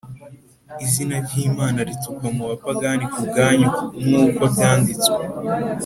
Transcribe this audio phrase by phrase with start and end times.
[0.85, 3.67] Izina ry’Imana ritukwa mu bapagani ku bwanyu,
[4.07, 5.21] nk’uko byanditswe.